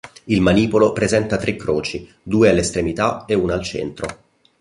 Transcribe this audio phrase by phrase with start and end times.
[0.23, 4.07] Il manipolo presenta tre croci, due alle estremità ed una al centro.